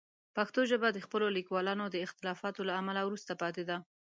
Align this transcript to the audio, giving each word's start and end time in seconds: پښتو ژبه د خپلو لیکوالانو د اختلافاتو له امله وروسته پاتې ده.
پښتو 0.35 0.59
ژبه 0.71 0.87
د 0.93 0.97
خپلو 1.05 1.27
لیکوالانو 1.37 1.85
د 1.91 1.95
اختلافاتو 2.05 2.61
له 2.69 2.73
امله 2.81 3.01
وروسته 3.05 3.33
پاتې 3.41 3.63
ده. 3.69 3.77